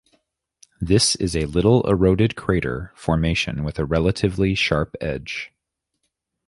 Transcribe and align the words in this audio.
This 0.79 1.15
is 1.17 1.35
a 1.35 1.45
little-eroded 1.45 2.35
crater 2.35 2.91
formation 2.95 3.63
with 3.63 3.77
a 3.77 3.85
relatively 3.85 4.55
sharp 4.55 4.95
edge. 4.99 5.53